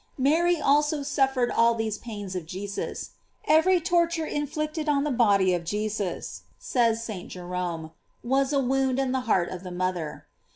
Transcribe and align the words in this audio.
"* 0.15 0.17
Mary 0.17 0.59
also 0.59 1.03
suffered 1.03 1.51
all 1.51 1.75
these 1.75 1.99
pains 1.99 2.35
of 2.35 2.47
Jesus. 2.47 3.11
Every 3.45 3.79
torture 3.79 4.25
inflicted 4.25 4.89
on 4.89 5.03
the 5.03 5.11
body 5.11 5.53
of 5.53 5.63
Jesus, 5.63 6.41
says 6.57 7.03
St. 7.03 7.29
Jerome, 7.29 7.91
was 8.23 8.51
a 8.51 8.59
wound 8.59 8.97
in 8.97 9.11
the 9.11 9.19
heart 9.29 9.49
of 9.49 9.61
the 9.61 9.69
mother. 9.69 10.25